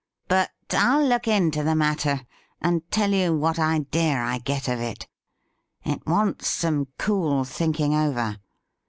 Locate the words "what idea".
3.37-4.19